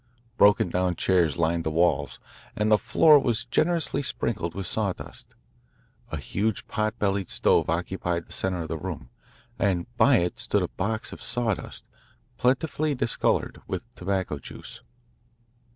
[0.35, 2.17] Broken down chairs lined the walls,
[2.55, 5.35] and the floor was generously sprinkled with sawdust.
[6.09, 9.11] A huge pot bellied stove occupied the centre of the room,
[9.59, 11.87] and by it stood a box of sawdust
[12.37, 14.81] plentifully discoloured with tobacco juice.